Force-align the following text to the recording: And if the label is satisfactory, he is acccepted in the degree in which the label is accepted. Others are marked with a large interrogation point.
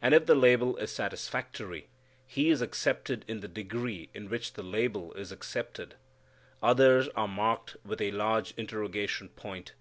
And 0.00 0.14
if 0.14 0.26
the 0.26 0.36
label 0.36 0.76
is 0.76 0.92
satisfactory, 0.92 1.88
he 2.24 2.50
is 2.50 2.62
acccepted 2.62 3.22
in 3.26 3.40
the 3.40 3.48
degree 3.48 4.10
in 4.14 4.28
which 4.30 4.52
the 4.52 4.62
label 4.62 5.12
is 5.14 5.32
accepted. 5.32 5.96
Others 6.62 7.08
are 7.16 7.26
marked 7.26 7.74
with 7.84 8.00
a 8.00 8.12
large 8.12 8.54
interrogation 8.56 9.28
point. 9.30 9.72